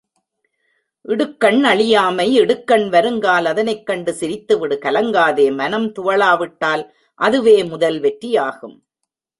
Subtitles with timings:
[1.05, 6.83] இடுக்கண் அழியாமை இடுக்கண் வருங்கால் அதனைக் கண்டு சிரித்துவிடு கலங்காதே மனம் துவளாவிட்டால்
[7.19, 8.77] அதுவே முதல் வெற்றியாகும்.